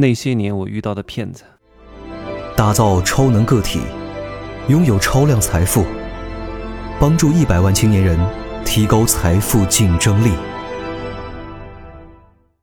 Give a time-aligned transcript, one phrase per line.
[0.00, 1.44] 那些年我遇到的骗子，
[2.56, 3.80] 打造超能个体，
[4.66, 5.84] 拥有超量财富，
[6.98, 8.18] 帮助一百万青年人
[8.64, 10.32] 提高财富竞争力。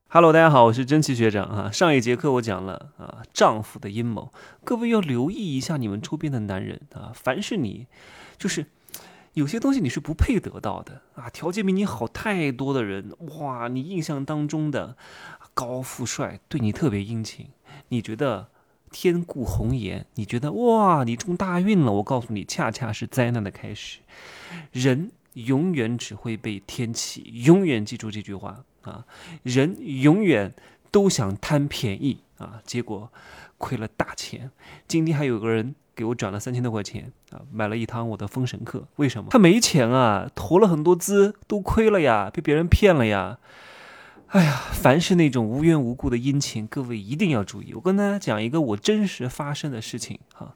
[0.07, 1.69] Hello，大家好，我是真奇学长啊。
[1.71, 4.33] 上一节课我讲了啊，丈夫的阴谋，
[4.63, 7.85] 各位要留意一下你们周边的男人啊，凡是你，
[8.39, 8.65] 就是
[9.33, 14.97] 有些东西你是不配得到的啊，条件比你好太多的人，哇，你印象当中的
[15.57, 17.47] 高富帅对你特别殷勤，
[17.87, 18.49] 你觉得
[18.91, 24.01] 天顾红颜，你觉得哇，你中大运了，我告诉你，恰恰是灾难的开始。
[24.71, 29.03] 人永远只会被天启，永远记住这句话啊！
[29.41, 30.53] 人永远
[30.91, 33.11] 都想贪便宜啊，结果
[33.57, 34.51] 亏了大钱。
[34.87, 38.87] 今天还有个人给我转了三千多块钱啊，买了一堂我的封神课。
[38.97, 39.31] 为什么？
[39.31, 43.39] 他没钱啊，投了很多资都亏了呀，被别人骗了呀。
[44.27, 47.73] 哎呀，凡是那种无缘无故的殷勤，各位一定要注意。
[47.73, 50.53] 我跟大家讲一个我真实发生的事情哈、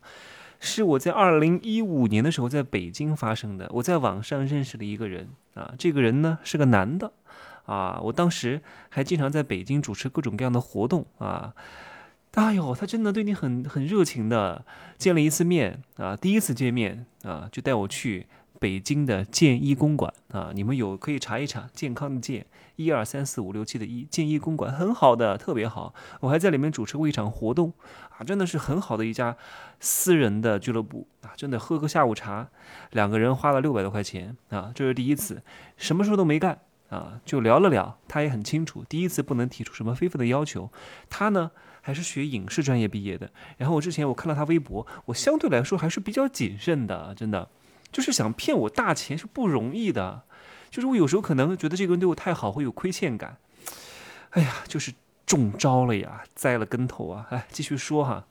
[0.60, 3.70] 是我在二零一五年的时候在北京发生的。
[3.74, 7.14] 我在网上认识了一个人啊，这个人呢是个男的
[7.66, 11.54] 啊，我当时还经常在北京主持各种各样的活动啊。
[12.34, 14.66] 哎呦，他真的对你很很热情的，
[14.98, 18.28] 见了一次面啊，第一次见面啊，就带我去
[18.62, 22.46] 北京的建一公馆啊，你们有可以查一查，健康的健，
[22.76, 27.74] 一二三四五六七的一，建一公馆很好的，特别好，我还在里面主持过一场活动
[28.16, 29.36] 啊，真的是很好的一家
[29.80, 32.50] 私人的俱乐部啊，真的喝个下午茶，
[32.92, 35.42] 两个人花了六百多块钱啊，这是第一次，
[35.76, 36.60] 什么事都没干
[36.90, 40.72] 啊，就聊了聊，他也很清楚，第一次不能提出什么非分的要求，
[41.10, 41.50] 他呢。
[41.84, 47.50] 还是学影视专业毕业的，然后我之前我看了他微博，我相对来说还是比较谨慎的，真的，
[47.92, 50.24] 就是想骗我大钱是不容易的，
[50.70, 53.38] 就是我有时候可能觉得这个人对我太好，会有亏欠感，
[54.32, 54.94] 哎呀，就是
[55.26, 57.28] 中招了呀，栽了跟头啊！
[57.30, 58.26] 哎，继续说哈，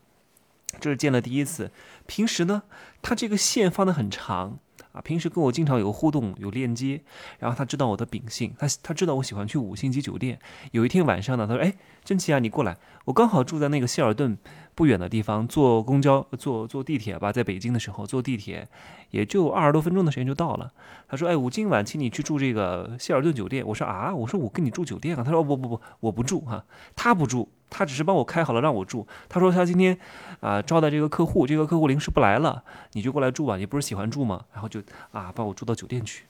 [0.81, 1.71] 这是见了第一次，
[2.07, 2.63] 平时呢，
[3.03, 4.59] 他这个线放得很长。
[4.93, 7.01] 啊，平时跟我经常有互动，有链接，
[7.39, 10.41] 然后他知道我的秉性，他他知道我喜欢去五星级酒店。
[10.73, 14.37] 有一天晚上呢，他说：“哎，真奇啊，你过来，我刚好住在那个希尔顿
[14.81, 18.67] 不远的地方，坐公交、坐坐地铁吧，在北京的时候坐地铁，
[19.11, 20.73] 也就二十多分钟的时间就到了。”
[21.07, 26.65] 他说：“哎，我今晚请你去住这个希尔顿酒店。”我说：“啊，我说我跟你住酒店啊。”他说：“不不不，我不住哈，
[26.97, 29.07] 他不住。”他只是帮我开好了让我住。
[29.29, 29.99] 他说他今天
[30.41, 33.59] 啊招待这个客户，这个客户临时不来了，你就过来住吧。
[33.59, 34.47] 你不是喜欢住吗？
[34.55, 34.81] 然后就
[35.13, 36.25] 啊把我住到酒店去。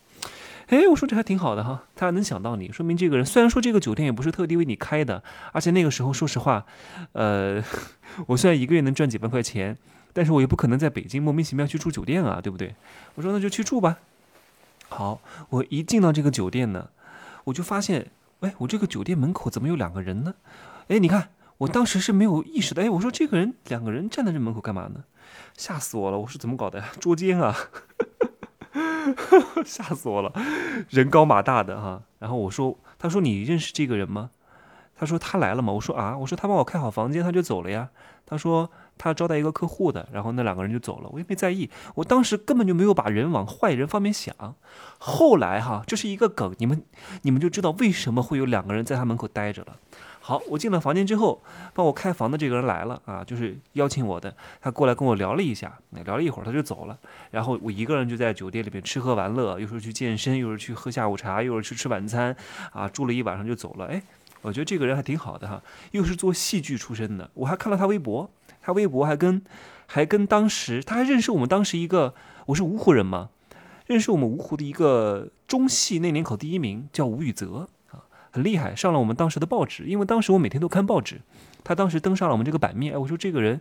[0.70, 5.20] 哎，我说这还挺好的哈，他还能想到你，说明这个人虽然说这个酒店也不是特地为你开的，
[5.52, 6.64] 而且那个时候说实话，
[7.12, 7.60] 呃，
[8.28, 9.76] 我虽然一个月能赚几万块钱，
[10.12, 12.76] 但是我也不可能在北京莫名其妙去住酒店啊，对不对？
[13.16, 13.98] 我说那就去住吧。
[14.88, 16.90] 好，我一进到这个酒店呢，
[17.42, 18.08] 我就发现，
[18.38, 20.34] 哎，我这个酒店门口怎么有两个人呢？
[20.86, 22.82] 哎，你看，我当时是没有意识的。
[22.82, 25.02] 哎，我说这个人两个人站在这门口干嘛呢？
[25.56, 26.18] 吓死我了！
[26.20, 26.90] 我说怎么搞的呀？
[27.00, 27.56] 捉奸啊！
[29.64, 30.32] 吓死我了，
[30.88, 32.02] 人高马大的哈。
[32.18, 34.30] 然后我说，他说你认识这个人吗？
[34.96, 35.72] 他说他来了吗？
[35.72, 37.88] 我说啊，我说他帮我开好房间，他就走了呀。
[38.26, 41.68] 他说他招待一个客户的，然后那两个人就走了，我也没在意。
[41.96, 44.54] 我当时根本就没有把人往坏人方面想。
[44.98, 46.82] 后来哈，这是一个梗，你们
[47.22, 49.78] 你们就知道为什么会有两个人在他门口待着了。
[50.30, 51.42] 好，我进了房间之后，
[51.74, 56.96] 帮我开房的这个人来了啊，就是邀请我的，他过来跟我聊了一下，聊了一会儿他就走了，
[57.32, 62.36] 然后我一个人就在酒店里面吃喝玩乐，又是去健身，又是去喝下午茶，又是去吃晚餐，
[62.70, 63.86] 啊，住了一晚上就走了。
[63.86, 64.00] 哎，
[64.42, 68.30] 我觉得这个人还挺好的哈，又是做戏剧出身的，我还看了他微博，
[68.62, 69.42] 他微博还跟
[69.86, 72.14] 还跟当时他还认识我们当时一个，
[72.46, 73.30] 我是芜湖人嘛，
[73.88, 77.68] 认识我们芜湖的一个中戏那年考第一名叫吴宇泽。
[78.32, 81.20] 很厉害，上了我们当时的报纸，因为当时我每天都看报纸，
[81.64, 82.94] 他当时登上了我们这个版面。
[82.94, 83.60] 哎，我说这个人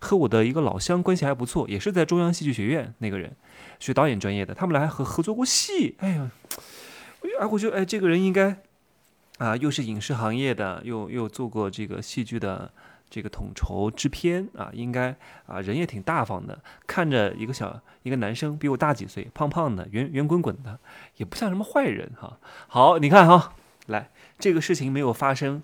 [0.00, 3.36] 和我的一个老乡关系还不错，也是在中央戏剧学院那个人
[3.78, 5.94] 学导演专业的，他们俩还合合作过戏。
[5.98, 6.30] 哎呀，
[7.40, 8.56] 哎，我觉得哎，这个人应该
[9.38, 12.72] 啊，又是影视行业的，又又做过这个戏剧的
[13.08, 15.14] 这个统筹制片啊，应该
[15.46, 16.58] 啊人也挺大方的。
[16.88, 20.80] 看着一个小一个男生比我大几岁，胖胖的，圆圆滚滚的，
[21.18, 22.38] 也不像什么坏人哈。
[22.66, 23.54] 好，你看哈。
[23.88, 25.62] 来，这个事情没有发生，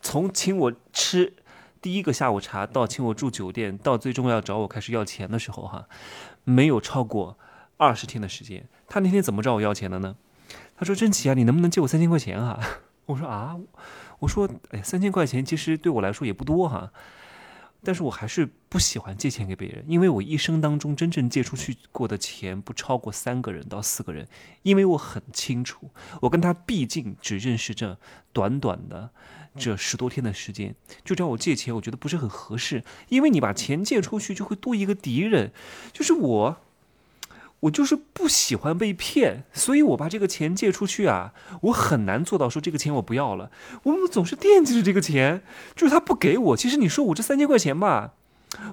[0.00, 1.32] 从请我吃
[1.80, 5.88] 第一个下午茶到请我住酒店，到最终要找我开始要钱的时候，哈，
[6.44, 7.38] 没有超过
[7.76, 8.68] 二十天的时间。
[8.88, 10.16] 他那天怎么找我要钱的呢？
[10.76, 12.58] 他说：“真奇啊，你能不能借我三千块钱啊？”
[13.06, 13.56] 我说：“啊，
[14.18, 16.92] 我说，哎，三千块钱其实对我来说也不多哈。”
[17.82, 24.28] 但是我还是不喜欢借钱给别人，因为我一生当中真正借出去过的钱不超过三个人到四个人，
[24.62, 25.90] 因为我很清楚，
[26.22, 27.98] 我跟他毕竟只认识这
[28.32, 29.10] 短短的
[29.56, 30.74] 这十多天的时间，
[31.04, 35.52] 就找我借钱，我觉得不是很合适，因为你把钱借出去，就会多一个敌人，
[35.92, 36.56] 就是我。
[37.60, 43.50] 我就是不喜欢被骗，所以我把这个钱借出去啊，我很难做到说这个钱我不要了。
[43.82, 45.42] 我们总是惦记着这个钱，
[45.76, 46.56] 就是他不给我。
[46.56, 48.14] 其实你说我这三千块钱吧，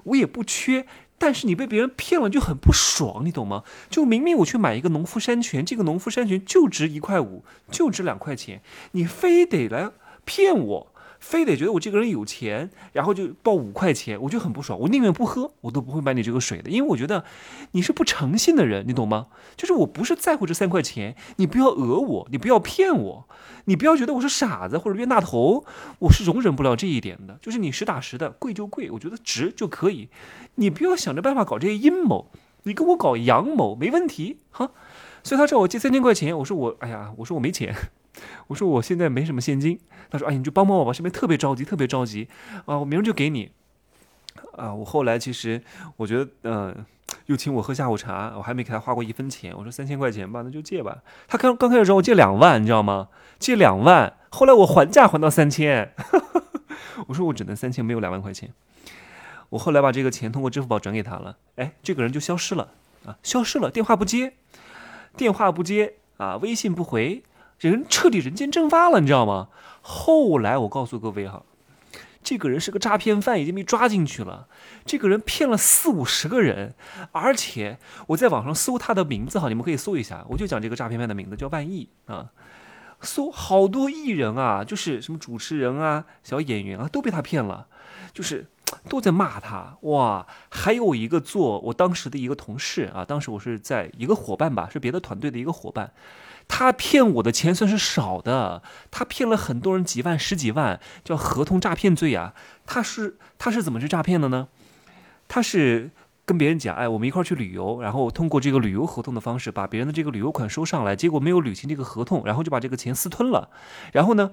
[0.04, 0.86] 我也不缺，
[1.18, 3.64] 但是你被别人骗了就很不爽，你懂吗？
[3.90, 8.62] 就明明我去买一个农夫山泉，这个农夫山泉就值一块五，就值两块钱，
[8.92, 9.90] 你非得来
[10.24, 10.92] 骗我。
[11.28, 14.80] 非得觉得我这个人有钱，然后就报五块钱，我就很不爽。
[14.80, 17.22] 我宁愿不喝，我都不会买你这个水的，因为我觉得
[17.72, 19.26] 你是不诚信的人，你懂吗？
[19.54, 23.28] 就是我不是在乎这三块钱，你不要讹我，你不要骗我，
[23.66, 25.66] 你不要觉得我是傻子或者冤大头，
[25.98, 27.38] 我是容忍不了这一点的。
[27.42, 30.08] 就是你实打实的贵就贵，我觉得值就可以，
[30.54, 32.30] 你不要想着办法搞这些阴谋，
[32.62, 34.70] 你跟我搞阳谋没问题哈。
[35.22, 37.76] 所以他找我借三千块钱，我说我哎呀，我说我没钱。
[38.48, 39.78] 我说我现在没什么现金，
[40.10, 42.28] 他说：“哎，你就帮帮我吧，这边特别着急，特别着急
[42.66, 42.78] 啊！
[42.78, 43.50] 我明儿就给你
[44.56, 45.62] 啊！”我后来其实
[45.96, 46.84] 我觉得，嗯，
[47.26, 49.54] 又请我喝下午茶，我还没给他花过一分钱。
[49.56, 50.98] 我说三千块钱吧，那就借吧。
[51.28, 53.08] 他刚刚开始找我借两万，你知道吗？
[53.38, 55.94] 借两万，后来我还价还到三千。
[57.06, 58.52] 我说我只能三千，没有两万块钱。
[59.50, 62.72] 我后来把这个钱通过支付宝转给他了，哎，这个人就消失了
[63.06, 64.34] 啊，消失了，电话不接，
[65.16, 67.22] 电话不接啊，微信不回。
[67.58, 69.48] 人彻底人间蒸发了，你知道吗？
[69.80, 71.42] 后来我告诉各位哈，
[72.22, 74.48] 这个人是个诈骗犯，已经被抓进去了。
[74.84, 76.74] 这个人骗了四五十个人，
[77.12, 77.78] 而且
[78.08, 82.30] 我在网上搜他的名字哈，你们可以搜一下，我就讲这个诈骗犯的名字叫万亿啊。
[83.00, 87.68] 搜好多艺人啊，就是什么主持人啊、小演员啊，都被他骗了，
[88.12, 88.46] 就是
[88.88, 90.26] 都在骂他哇。
[90.50, 95.92] 还有一个做我当时的一个同事啊，当时我是在一个伙伴吧，是别的团队的一个伙伴。
[96.46, 102.32] 他骗我的钱算是少的，他骗了很多人几万、十几万，叫合同诈骗罪啊。
[102.64, 104.48] 他是他是怎么去诈骗的呢？
[105.28, 105.90] 他是
[106.24, 113.50] 跟别人讲，哎，我们一块去旅游，然后通过这个旅游合同的方式把别人的这个旅游款收上来，结果没有履行这个合同，然后就把这个钱私吞了，
[113.92, 114.30] 然后呢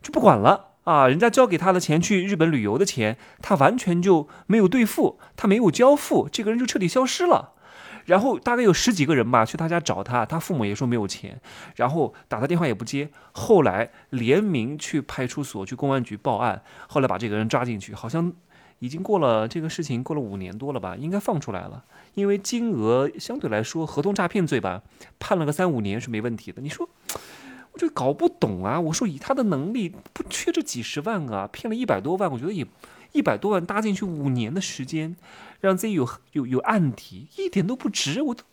[0.00, 7.52] 就不管了啊，人家交给他的钱去日本旅游的钱，他完全就没有兑付，他没有交付，这个人就彻底消失了。
[8.06, 11.42] 然后大概有十几个人吧，去他家找他，他父母也说没有钱，
[11.76, 18.32] 然后打他电话也不接，后来联名去派出所、去公安局报案，后来把这个人抓进去，好像
[18.78, 24.80] 已经过了这个事情过了五年多了吧，应该放出来了，因为金额相对来说合同诈骗罪吧，
[25.18, 26.62] 判了个三五年是没问题的。
[26.62, 26.88] 你说，
[27.78, 28.78] 就搞不懂啊！
[28.78, 32.66] 我说以他的能力，不缺这几十万啊，骗了一百多万，我觉得也。
[33.12, 35.16] 一百多万搭进去五年的时间，
[35.62, 38.44] 让自己有有有案底，一点都不值，我都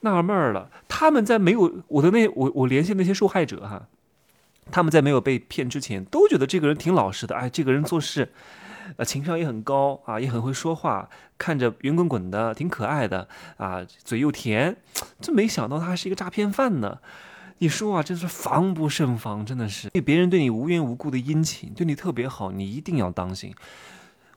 [0.00, 0.70] 纳闷了。
[0.88, 3.86] 他们在没有我的那我我联系那些受害者哈，
[4.70, 8.32] 他们在没有被骗之前，都觉得这个人挺老实的，哎，这个人做事，
[8.96, 14.78] 呃，情商也很高啊，也很会说话，看着圆滚滚的，挺可爱的啊，嘴又甜，
[15.20, 17.00] 真没想到他还是一个诈骗犯呢。
[17.58, 19.88] 你说啊，真是防不胜防，真的是。
[19.90, 23.54] 对别人对你无缘无故的殷勤，对你特别好，你一定要当心。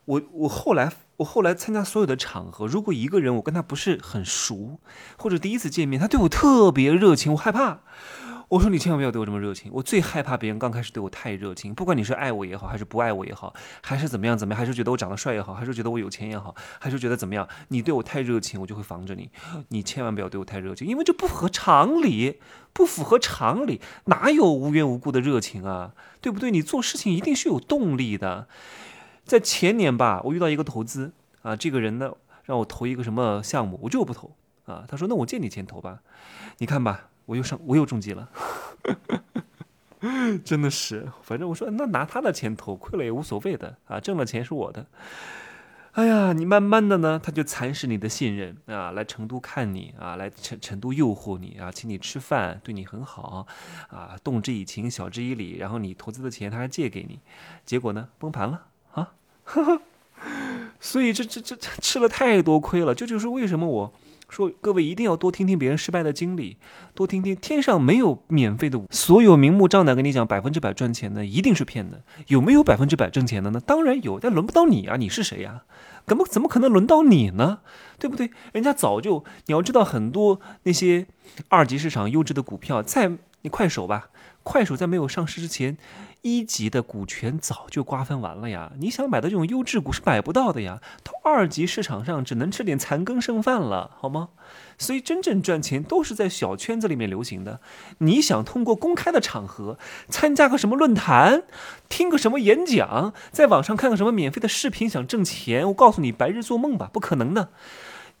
[0.04, 4.80] 我我后来我后来参加所有的场合，如果一个人我跟他不是很熟，
[5.16, 7.82] 或者第一次见面，他对我特别热情，我害怕。
[8.52, 19.30] 我说你千万不要对我这么热情，我最害怕别人刚开始对我太热情，不管你是爱我也好，还是不爱我也好，还是怎么样怎么样，还是觉得我长得帅也好，还是觉得我有钱也好，还是觉得怎么样，你对我太热情，我就会防着你。
[19.68, 22.40] 你千万不要对我太热情，因为这不合常理，
[22.74, 25.94] 不符合常理，哪有无缘无故的热情啊？
[26.20, 26.50] 对不对？
[26.50, 28.48] 你做事情一定是有动力的。
[29.24, 32.12] 在前年吧，我遇到一个投资啊，这个人呢
[32.44, 34.84] 让我投一个什么项目，我就不投啊。
[34.86, 36.00] 他说那我借你钱投吧，
[36.58, 37.08] 你看吧。
[37.26, 38.28] 我又上，我又中计了，
[40.44, 41.08] 真的是。
[41.22, 44.86] 反正我说，那拿他的钱投，亏了也无所谓的啊，挣了钱是我的。
[45.92, 53.46] 哎呀，你慢慢的呢，他就蚕食你的信任啊，来成都看你啊，来成成都诱惑你啊，请你吃饭，对你很好
[53.88, 55.58] 啊，动之以情，晓之以理。
[55.58, 57.20] 然后你投资的钱他还借给你，
[57.66, 59.12] 结果呢，崩盘了啊。
[60.80, 63.92] 所以这这这吃了太多亏了，这就是为什么我。
[64.32, 66.56] 说各位一定要多听听别人失败的经历，
[66.94, 72.02] 多听听天上没有免费的，所有明目张胆跟你讲百分之百赚钱的一定是骗的。
[72.28, 73.60] 有没有百分之百挣钱的呢？
[73.60, 74.96] 当然有，但轮不到你啊！
[74.96, 75.64] 你是谁呀？
[76.06, 77.58] 怎么怎么可能轮到你呢？
[77.98, 78.30] 对不对？
[78.52, 81.06] 人家早就你要知道，很多那些
[81.48, 84.08] 二级市场优质的股票，在你快手吧，
[84.42, 85.76] 快手在没有上市之前，
[86.22, 94.30] 一级的股权早就瓜分完了呀，你想买的这种优质股是买不到的呀，到二级市场上只能吃点残羹剩饭了，好吗？
[94.78, 97.60] 所以真正赚钱都是在小圈子里面流行的。
[97.98, 101.42] 你想通过公开的场合参加个什么论坛，
[101.88, 107.50] 听个什么演讲，在网上看个什么免费的视频想挣钱，我告诉你，白日做梦吧，不可能的。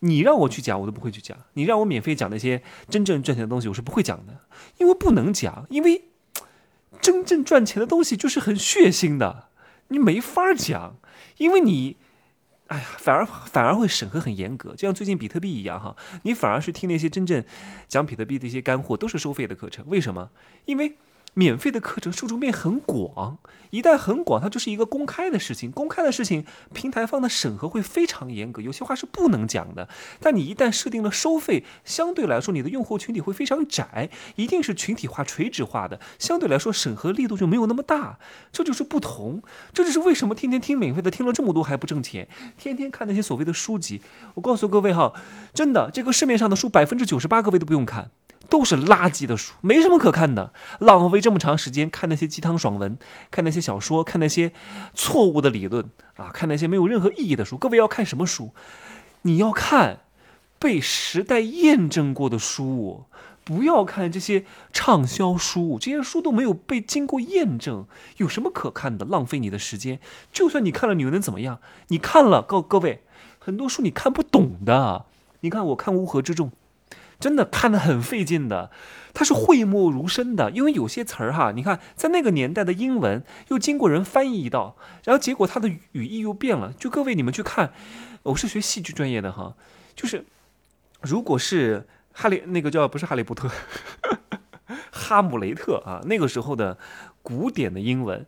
[0.04, 1.36] 你让我去讲，我都不会去讲。
[1.52, 4.40] 你让我免费讲那些真正赚钱的东西，我是不会讲的，
[4.78, 5.64] 因为不能讲。
[5.70, 6.04] 因为
[7.00, 9.48] 真正赚钱的东西就是很血腥的，
[9.88, 10.96] 你没法讲，
[11.36, 11.96] 因为你，
[12.66, 17.44] 哎呀，反而反而会审核很严格，就像最近比特币一样哈，你反而是听那些真正
[17.86, 19.84] 讲比特币的一些干货，都是收费的课程。
[19.88, 20.30] 为什么？
[20.64, 20.96] 因为。
[21.34, 23.38] 免费的课程受众面很广，
[23.70, 25.70] 一旦很广，它就是一个公开的事情。
[25.70, 29.88] 公开的事情，平台方的审核会非常严格，有些话是不能讲的。
[30.20, 38.18] 但你一旦设定了收费，相对来说你的用户群体会非常窄，一定是群体化、垂直化的，相对来说审核力度就没有那么大。
[38.52, 44.02] 这就是不同，这就是为什么天天听免费的，听了这么多还不挣钱，天天看那些所谓的书籍。
[44.34, 45.14] 我告诉各位哈，
[45.54, 48.10] 真的，这个市面上的书百分之九十八各位都不用看。
[48.52, 50.52] 都是垃圾的书，没什么可看的。
[50.78, 52.98] 浪费这么长时间看那些鸡汤爽文，
[53.30, 54.52] 看那些小说，看那些
[54.92, 57.56] 错误的理论啊，看那些没有任何意义的书。
[57.56, 58.50] 各位要看什么书？
[59.22, 60.00] 你要看
[60.58, 63.06] 被时代验证过的书，
[63.42, 65.78] 不要看这些畅销书。
[65.80, 67.86] 这些书都没有被经过验证，
[68.18, 69.06] 有什么可看的？
[69.06, 69.98] 浪费你的时间。
[70.30, 71.58] 就算你看了，你又能怎么样？
[71.88, 73.02] 你看了，各各位，
[73.38, 75.06] 很多书你看不懂的。
[75.40, 76.50] 你看，我看《乌合之众》。
[77.22, 78.72] 真的看得很费劲的，
[79.14, 86.72] 它是讳莫如深的，因为有些词儿哈，你看在那个年代的英文又经过人翻译一道，然后结果它的语义又变了。
[86.72, 87.72] 就各位你们去看，
[88.24, 89.54] 我是学戏剧专业的哈，
[89.94, 90.26] 就是
[91.00, 93.48] 如果是哈利那个叫不是哈利波特，
[94.90, 96.76] 哈姆雷特啊，那个时候的
[97.22, 98.26] 古典的英文，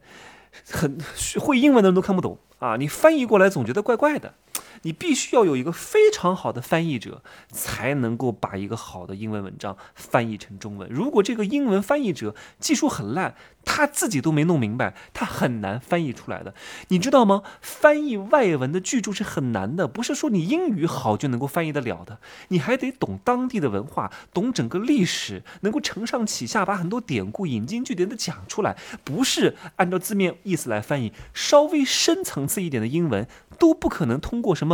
[0.71, 0.97] 很
[1.41, 4.35] 会英文的人都看不懂啊，你翻译过来总觉得怪怪的。
[4.85, 10.89] 你必须要有一个非常好的翻译者，才能够把一个好的英文文章翻译成中文。
[10.91, 16.55] 如果这个英文翻译者技术很烂，他自己都没弄明白，他很难翻译出来的。
[16.89, 17.43] 你知道吗？
[17.63, 22.19] 翻译外文的巨著是很难的，不是说你英语好就能够翻译得了的。
[22.49, 31.15] 你还得懂当地的文化，懂整个历史，能够承上启下，把很多典故引经据典的讲出来，不是按照字面意思来翻译。
[31.33, 33.27] 稍微深层次一点的英文
[33.59, 34.74] 都不可能通过什么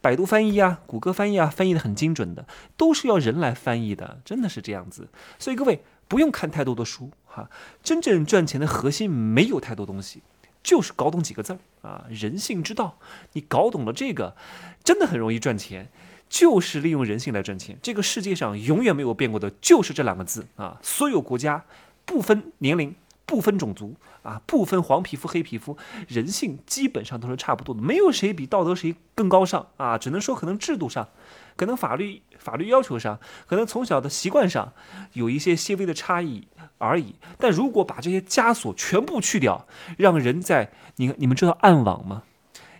[0.00, 5.08] 百度翻译啊、谷歌翻译啊翻译的很精准的，都是要人来翻译的，真的是这样子。
[5.38, 5.82] 所以各位。
[6.10, 7.48] 不用看太多的书哈，
[7.84, 10.24] 真正赚钱的核心没有太多东西，
[10.60, 12.98] 就是搞懂几个字儿啊，人性之道。
[13.34, 14.34] 你搞懂了这个，
[14.82, 15.88] 真的很容易赚钱，
[16.28, 17.78] 就是利用人性来赚钱。
[17.80, 20.80] 这个世界上永远没有变过的，就是这两个字啊。
[20.82, 21.64] 所有国家
[22.04, 22.92] 不分年龄、
[23.30, 23.94] 不分种族
[24.24, 29.96] 啊、不分黄皮肤黑皮肤，人性基本上都是差不多的，没有谁比道德谁更高尚啊。
[29.96, 31.08] 只能说可能制度上。
[31.54, 34.72] 可能法律法律要求上，可能从小的习惯上
[35.12, 37.14] 有一些些微的差异而已。
[37.38, 42.24] 但如果把这些枷锁全部去掉，让人在你你们知道暗网吗？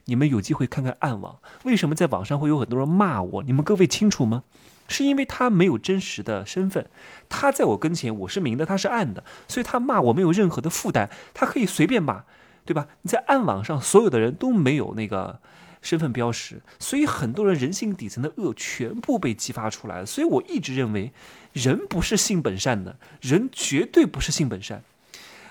[0.06, 1.38] 你们有机会看看暗网。
[1.62, 3.42] 为什么在网上会有很多人骂我？
[3.44, 4.42] 你们各位清楚吗？
[4.90, 6.84] 是因为他没有真实的身份，
[7.30, 12.24] 他在我跟前我是明的，他是暗的，所以他骂我没有任何的负担，他可以随便骂，
[12.66, 12.88] 对吧？
[13.00, 15.40] 你在暗网上，所有的人都没有那个。
[15.82, 20.04] 身份标识，所以很多人人性底层的恶全部被激发出来了。
[20.04, 21.10] 所以我一直认为，
[21.54, 24.82] 人不是性本善的，人绝对不是性本善。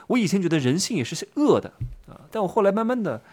[0.05, 1.73] 我以前觉得人性也是恶的
[2.07, 3.23] 啊，但我后来慢慢的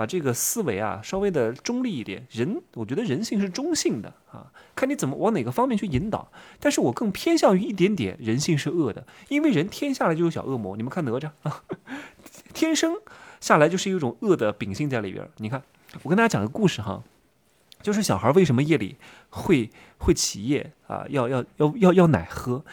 [0.00, 2.26] 把这个思维啊稍微的中立一点。
[2.30, 6.32] 人，我觉得人性是中性的啊，看你怎么往哪个方面去引导。
[6.58, 10.74] 但是我更偏向于一点点人性是恶的，因为人天下来就有小恶魔。
[10.78, 11.62] 你们看哪吒啊，
[12.54, 12.94] 天生
[13.40, 15.28] 下来就是一种恶的秉性在里边。
[15.36, 15.62] 你看。
[16.04, 17.02] 我跟大家讲个故事哈，
[17.82, 18.94] 就是小孩为什么夜里
[19.28, 21.04] 会会起夜啊？
[21.08, 22.64] 要要要要要奶喝，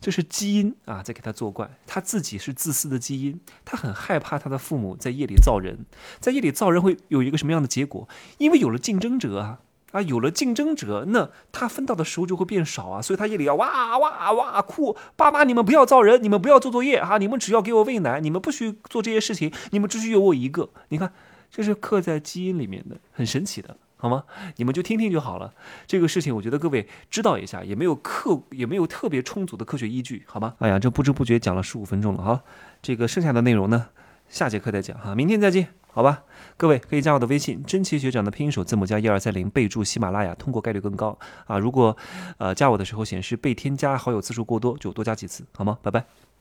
[0.00, 1.70] 这是基因啊在给他作怪。
[1.86, 5.84] 他自己是自私的基因，他很害怕他的父母在夜里造人，
[6.20, 8.08] 在夜里造人会有一个什么样的结果？
[8.38, 9.60] 因为有了竞争者啊
[9.92, 21.12] 啊，有了竞争者，那他分到的食物就会变少啊，所以他夜里要哇哇哇哭，爸妈你们不要造人，你们不要做作业啊，你们只要给我喂奶，你们不许做这些事情，你们只许有我一个，你看。
[21.54, 24.24] 这是刻在基因里面的，很神奇的，好吗？
[24.56, 25.54] 你们就听听就好了。
[25.86, 30.56] 这个事情，我觉得各位知道一下，也没有科，也没有特别充足的科学依据，好吗？
[30.58, 32.42] 哎呀，这不知不觉讲了十五分钟了哈。
[32.82, 33.90] 这个剩下的内容呢，
[34.28, 35.14] 下节课再讲哈。
[35.14, 36.24] 明天再见，好吧？
[36.56, 41.16] 各位可以加我的微信，真奇学长的拼音首字母加一二三零，备注喜马拉雅，通过概率更高
[41.46, 41.56] 啊。
[41.60, 41.96] 如果
[42.38, 45.78] 呃加我的时候显示被添加好友次数过多，就多加几次，好吗？
[45.80, 46.31] 拜拜。